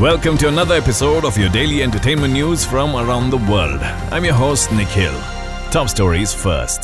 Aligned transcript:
Welcome 0.00 0.38
to 0.38 0.46
another 0.46 0.76
episode 0.76 1.24
of 1.24 1.36
your 1.36 1.48
daily 1.48 1.82
entertainment 1.82 2.32
news 2.32 2.64
from 2.64 2.94
around 2.94 3.30
the 3.30 3.36
world. 3.36 3.80
I'm 4.12 4.24
your 4.24 4.34
host, 4.34 4.70
Nikhil. 4.70 5.12
Top 5.72 5.88
stories 5.88 6.32
first. 6.32 6.82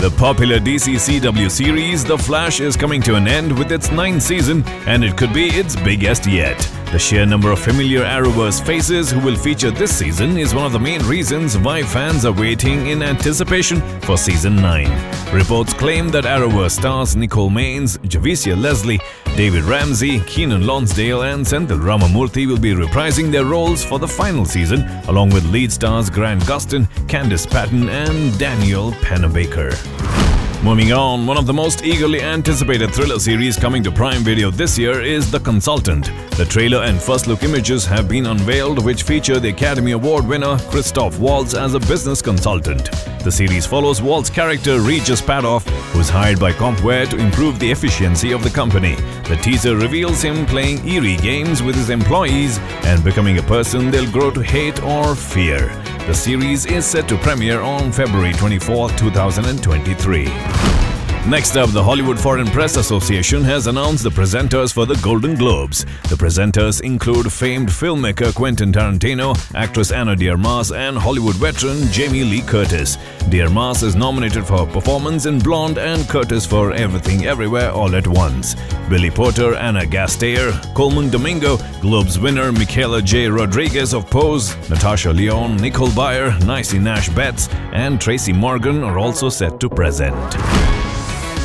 The 0.00 0.10
popular 0.16 0.58
DC 0.58 0.94
CW 0.94 1.50
series 1.50 2.02
The 2.02 2.16
Flash 2.16 2.60
is 2.60 2.78
coming 2.78 3.02
to 3.02 3.16
an 3.16 3.28
end 3.28 3.58
with 3.58 3.72
its 3.72 3.90
ninth 3.90 4.22
season, 4.22 4.64
and 4.86 5.04
it 5.04 5.18
could 5.18 5.34
be 5.34 5.48
its 5.48 5.76
biggest 5.76 6.26
yet. 6.26 6.56
The 6.90 6.98
sheer 6.98 7.26
number 7.26 7.50
of 7.50 7.58
familiar 7.58 8.02
Arrowverse 8.02 8.64
faces 8.64 9.10
who 9.10 9.20
will 9.20 9.36
feature 9.36 9.70
this 9.70 9.94
season 9.94 10.38
is 10.38 10.54
one 10.54 10.64
of 10.64 10.72
the 10.72 10.78
main 10.78 11.02
reasons 11.02 11.58
why 11.58 11.82
fans 11.82 12.24
are 12.24 12.32
waiting 12.32 12.86
in 12.86 13.02
anticipation 13.02 13.82
for 14.00 14.16
season 14.16 14.56
9. 14.56 14.86
Reports 15.30 15.74
claim 15.74 16.08
that 16.08 16.24
Arrowverse 16.24 16.78
stars 16.78 17.14
Nicole 17.14 17.50
Maines, 17.50 17.98
Javicia 18.08 18.58
Leslie, 18.58 19.00
David 19.36 19.64
Ramsey, 19.64 20.20
Keiynan 20.20 20.64
Lonsdale, 20.64 21.22
and 21.30 21.44
Senthil 21.44 21.78
Ramamurthy 21.78 22.46
will 22.46 22.58
be 22.58 22.72
reprising 22.72 23.30
their 23.30 23.44
roles 23.44 23.84
for 23.84 23.98
the 23.98 24.08
final 24.08 24.46
season, 24.46 24.88
along 25.08 25.28
with 25.28 25.44
lead 25.52 25.70
stars 25.70 26.08
Grant 26.08 26.42
Gustin, 26.44 26.86
Candice 27.06 27.48
Patton, 27.48 27.90
and 27.90 28.38
Danielle 28.38 28.92
Panabaker. 28.92 30.37
Moving 30.64 30.92
on, 30.92 31.24
one 31.24 31.36
of 31.36 31.46
the 31.46 31.52
most 31.52 31.84
eagerly 31.84 32.20
anticipated 32.20 32.92
thriller 32.92 33.20
series 33.20 33.56
coming 33.56 33.80
to 33.84 33.92
Prime 33.92 34.24
Video 34.24 34.50
this 34.50 34.76
year 34.76 35.00
is 35.00 35.30
The 35.30 35.38
Consultant. 35.38 36.10
The 36.36 36.44
trailer 36.44 36.82
and 36.82 37.00
first 37.00 37.28
look 37.28 37.44
images 37.44 37.86
have 37.86 38.08
been 38.08 38.26
unveiled, 38.26 38.84
which 38.84 39.04
feature 39.04 39.38
the 39.38 39.50
Academy 39.50 39.92
Award 39.92 40.26
winner 40.26 40.58
Christoph 40.68 41.20
Waltz 41.20 41.54
as 41.54 41.74
a 41.74 41.80
business 41.80 42.20
consultant. 42.20 42.90
The 43.22 43.30
series 43.30 43.66
follows 43.66 44.02
Waltz's 44.02 44.34
character 44.34 44.80
Regus 44.80 45.22
Patoff, 45.22 45.62
who's 45.92 46.08
hired 46.08 46.40
by 46.40 46.50
Compware 46.50 47.08
to 47.10 47.18
improve 47.18 47.60
the 47.60 47.70
efficiency 47.70 48.32
of 48.32 48.42
the 48.42 48.50
company. 48.50 48.96
The 49.28 49.38
teaser 49.40 49.76
reveals 49.76 50.22
him 50.22 50.44
playing 50.44 50.86
eerie 50.88 51.18
games 51.18 51.62
with 51.62 51.76
his 51.76 51.88
employees 51.88 52.58
and 52.82 53.04
becoming 53.04 53.38
a 53.38 53.42
person 53.42 53.92
they'll 53.92 54.10
grow 54.10 54.32
to 54.32 54.40
hate 54.40 54.82
or 54.82 55.14
fear. 55.14 55.70
The 56.08 56.14
series 56.14 56.64
is 56.64 56.86
set 56.86 57.06
to 57.10 57.18
premiere 57.18 57.60
on 57.60 57.92
February 57.92 58.32
24, 58.32 58.88
2023. 58.92 60.97
Next 61.26 61.56
up, 61.56 61.70
the 61.70 61.82
Hollywood 61.82 62.18
Foreign 62.18 62.46
Press 62.46 62.76
Association 62.76 63.44
has 63.44 63.66
announced 63.66 64.02
the 64.02 64.10
presenters 64.10 64.72
for 64.72 64.86
the 64.86 64.94
Golden 65.02 65.34
Globes. 65.34 65.84
The 66.08 66.14
presenters 66.14 66.80
include 66.80 67.30
famed 67.30 67.68
filmmaker 67.68 68.34
Quentin 68.34 68.72
Tarantino, 68.72 69.36
actress 69.54 69.92
Ana 69.92 70.16
de 70.16 70.30
Armas, 70.30 70.72
and 70.72 70.96
Hollywood 70.96 71.34
veteran 71.34 71.86
Jamie 71.92 72.24
Lee 72.24 72.40
Curtis. 72.40 72.96
De 73.28 73.42
Armas 73.42 73.82
is 73.82 73.94
nominated 73.94 74.46
for 74.46 74.64
her 74.64 74.72
performance 74.72 75.26
in 75.26 75.38
Blonde 75.38 75.76
and 75.76 76.08
Curtis 76.08 76.46
for 76.46 76.72
Everything 76.72 77.26
Everywhere 77.26 77.72
All 77.72 77.94
at 77.94 78.06
Once. 78.06 78.56
Billy 78.88 79.10
Porter, 79.10 79.54
Ana 79.54 79.82
Gasteyer, 79.82 80.52
Colman 80.74 81.10
Domingo, 81.10 81.58
Globes 81.82 82.18
winner 82.18 82.52
Michaela 82.52 83.02
J. 83.02 83.28
Rodriguez 83.28 83.92
of 83.92 84.08
Pose, 84.08 84.56
Natasha 84.70 85.12
Lyonne, 85.12 85.58
Nicole 85.58 85.88
Byer, 85.88 86.30
Niecy 86.40 86.80
Nash 86.80 87.10
Betts, 87.10 87.48
and 87.72 88.00
Tracy 88.00 88.32
Morgan 88.32 88.82
are 88.82 88.98
also 88.98 89.28
set 89.28 89.60
to 89.60 89.68
present. 89.68 90.16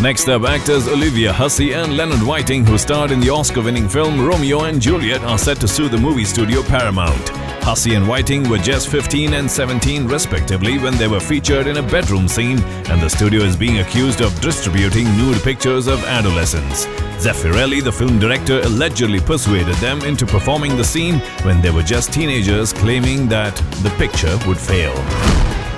Next 0.02 0.28
up, 0.28 0.44
actors 0.44 0.88
Olivia 0.88 1.32
Hussey 1.32 1.74
and 1.74 1.96
Leonard 1.96 2.22
Whiting, 2.22 2.66
who 2.66 2.78
starred 2.78 3.12
in 3.12 3.22
the 3.22 3.30
Oscar 3.30 3.62
winning 3.62 3.88
film 3.88 4.20
Romeo 4.26 4.64
and 4.66 4.82
Juliet, 4.82 5.24
are 5.24 5.38
set 5.38 5.60
to 5.62 5.68
sue 5.68 5.88
the 5.88 5.98
movie 5.98 6.26
studio 6.26 6.62
Paramount. 6.64 7.30
Hussey 7.64 7.96
and 7.96 8.06
Whiting 8.06 8.50
were 8.50 8.58
just 8.58 8.90
15 8.90 9.34
and 9.34 9.50
17, 9.50 10.06
respectively, 10.06 10.78
when 10.78 10.98
they 10.98 11.08
were 11.08 11.22
featured 11.22 11.68
in 11.68 11.78
a 11.78 11.82
bedroom 11.82 12.28
scene, 12.28 12.60
and 12.90 13.02
the 13.02 13.10
studio 13.10 13.44
is 13.44 13.56
being 13.56 13.80
accused 13.80 14.20
of 14.20 14.38
distributing 14.42 15.06
nude 15.16 15.42
pictures 15.42 15.88
of 15.88 16.04
adolescents. 16.04 16.86
Zeffirelli, 17.24 17.82
the 17.82 17.92
film 17.92 18.20
director, 18.20 18.60
allegedly 18.62 19.22
persuaded 19.22 19.76
them 19.76 20.02
into 20.02 20.26
performing 20.26 20.76
the 20.76 20.84
scene 20.84 21.20
when 21.44 21.62
they 21.62 21.72
were 21.72 21.84
just 21.84 22.12
teenagers, 22.12 22.74
claiming 22.74 23.30
that 23.30 23.56
the 23.82 23.94
picture 23.98 24.38
would 24.46 24.58
fail. 24.58 24.94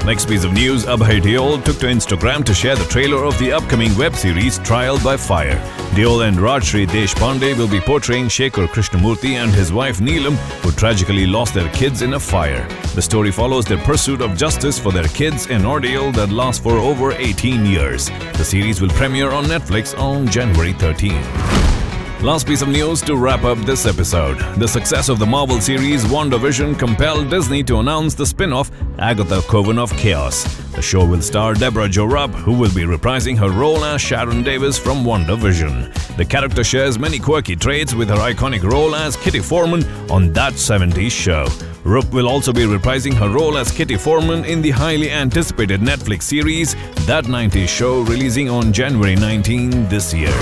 Next 0.05 0.27
piece 0.29 0.43
of 0.43 0.53
news 0.53 0.85
Abhay 0.85 1.19
Deol 1.19 1.63
took 1.65 1.79
to 1.79 1.87
Instagram 1.87 2.45
to 2.45 2.53
share 2.53 2.75
the 2.75 2.85
trailer 2.85 3.25
of 3.25 3.35
the 3.39 3.51
upcoming 3.51 3.97
web 3.97 4.13
series 4.13 4.59
Trial 4.59 4.99
by 5.03 5.17
Fire. 5.17 5.57
Deol 5.95 6.27
and 6.27 6.37
Rajshri 6.37 6.85
Deshpande 6.85 7.57
will 7.57 7.67
be 7.67 7.79
portraying 7.79 8.25
Shekhar 8.25 8.67
Krishnamoorthy 8.67 9.33
and 9.41 9.51
his 9.51 9.73
wife 9.73 9.97
Neelam, 9.97 10.35
who 10.61 10.71
tragically 10.73 11.25
lost 11.25 11.55
their 11.55 11.67
kids 11.73 12.03
in 12.03 12.13
a 12.13 12.19
fire. 12.19 12.67
The 12.93 13.01
story 13.01 13.31
follows 13.31 13.65
their 13.65 13.79
pursuit 13.79 14.21
of 14.21 14.37
justice 14.37 14.77
for 14.77 14.91
their 14.91 15.07
kids, 15.07 15.47
an 15.47 15.65
ordeal 15.65 16.11
that 16.11 16.29
lasts 16.29 16.61
for 16.61 16.77
over 16.77 17.13
18 17.13 17.65
years. 17.65 18.11
The 18.37 18.45
series 18.45 18.81
will 18.81 18.89
premiere 18.89 19.31
on 19.31 19.45
Netflix 19.45 19.97
on 19.97 20.27
January 20.27 20.73
13. 20.73 21.84
Last 22.21 22.47
piece 22.47 22.61
of 22.61 22.69
news 22.69 23.01
to 23.01 23.15
wrap 23.17 23.43
up 23.43 23.57
this 23.59 23.85
episode. 23.85 24.39
The 24.57 24.67
success 24.67 25.09
of 25.09 25.19
the 25.19 25.25
Marvel 25.25 25.61
series 25.61 26.03
WandaVision 26.05 26.79
compelled 26.79 27.29
Disney 27.29 27.61
to 27.65 27.79
announce 27.79 28.15
the 28.15 28.25
spin 28.25 28.51
off 28.51 28.71
Agatha 28.97 29.41
Coven 29.43 29.77
of 29.77 29.91
Chaos. 29.95 30.43
The 30.71 30.81
show 30.81 31.05
will 31.05 31.21
star 31.21 31.53
Debra 31.53 31.87
Jo 31.89 32.05
Rupp, 32.05 32.31
who 32.31 32.53
will 32.53 32.73
be 32.73 32.81
reprising 32.81 33.37
her 33.37 33.51
role 33.51 33.83
as 33.83 34.01
Sharon 34.01 34.41
Davis 34.43 34.77
from 34.79 35.03
WandaVision. 35.03 36.15
The 36.15 36.25
character 36.25 36.63
shares 36.63 36.97
many 36.97 37.19
quirky 37.19 37.55
traits 37.55 37.93
with 37.93 38.09
her 38.09 38.15
iconic 38.15 38.63
role 38.63 38.95
as 38.95 39.17
Kitty 39.17 39.39
Foreman 39.39 39.83
on 40.09 40.33
That 40.33 40.53
70s 40.53 41.11
Show. 41.11 41.47
Rupp 41.83 42.11
will 42.11 42.27
also 42.27 42.51
be 42.51 42.63
reprising 42.63 43.13
her 43.13 43.29
role 43.29 43.57
as 43.57 43.71
Kitty 43.71 43.97
Foreman 43.97 44.45
in 44.45 44.63
the 44.63 44.71
highly 44.71 45.11
anticipated 45.11 45.81
Netflix 45.81 46.23
series 46.23 46.73
That 47.05 47.25
90s 47.25 47.67
Show, 47.67 48.01
releasing 48.01 48.49
on 48.49 48.73
January 48.73 49.15
19 49.15 49.89
this 49.89 50.11
year. 50.11 50.33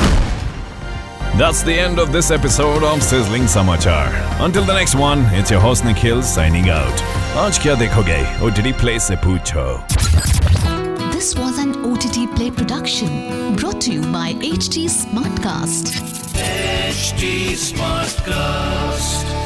That's 1.36 1.64
the 1.64 1.74
end 1.74 1.98
of 1.98 2.12
this 2.12 2.30
episode 2.30 2.84
of 2.84 3.02
Sizzling 3.02 3.44
Samachar. 3.44 4.12
Until 4.40 4.64
the 4.64 4.74
next 4.74 4.94
one, 4.94 5.26
it's 5.34 5.50
your 5.50 5.60
host 5.60 5.84
Nikhil 5.84 6.22
signing 6.22 6.70
out. 6.70 6.94
Aaj 7.34 7.58
kya 7.64 7.76
dekhoge? 7.76 8.20
OTT 8.40 8.78
Play 8.78 9.00
se 9.00 9.16
poocho. 9.16 9.82
This 11.12 11.36
was 11.36 11.58
an 11.58 11.74
OTT 11.84 12.36
Play 12.36 12.52
production 12.52 13.56
brought 13.56 13.82
to 13.82 13.92
you 13.92 14.02
by 14.12 14.34
HT 14.34 14.86
Smartcast. 14.86 15.98
HT 16.38 17.58
Smartcast. 17.58 19.43